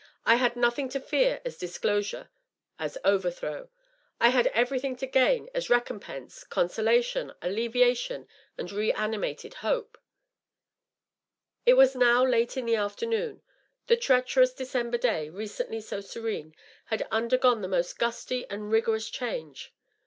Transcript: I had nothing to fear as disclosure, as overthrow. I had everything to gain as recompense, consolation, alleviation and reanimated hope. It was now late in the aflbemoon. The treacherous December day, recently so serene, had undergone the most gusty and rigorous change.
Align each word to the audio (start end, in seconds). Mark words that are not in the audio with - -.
I 0.25 0.37
had 0.37 0.55
nothing 0.55 0.89
to 0.89 0.99
fear 0.99 1.41
as 1.45 1.59
disclosure, 1.59 2.31
as 2.79 2.97
overthrow. 3.05 3.69
I 4.19 4.29
had 4.29 4.47
everything 4.47 4.95
to 4.95 5.05
gain 5.05 5.47
as 5.53 5.69
recompense, 5.69 6.43
consolation, 6.43 7.33
alleviation 7.39 8.27
and 8.57 8.71
reanimated 8.71 9.53
hope. 9.61 9.99
It 11.67 11.75
was 11.75 11.93
now 11.95 12.25
late 12.25 12.57
in 12.57 12.65
the 12.65 12.73
aflbemoon. 12.77 13.41
The 13.85 13.95
treacherous 13.95 14.53
December 14.53 14.97
day, 14.97 15.29
recently 15.29 15.81
so 15.81 16.01
serene, 16.01 16.55
had 16.85 17.07
undergone 17.11 17.61
the 17.61 17.67
most 17.67 17.99
gusty 17.99 18.49
and 18.49 18.71
rigorous 18.71 19.07
change. 19.07 19.71